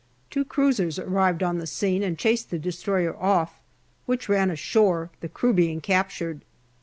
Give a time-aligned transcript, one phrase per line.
[0.31, 3.59] Two cruisers arrived on the scene and chased the destroyer off,
[4.07, 6.41] which ran ashore, the crew being captured.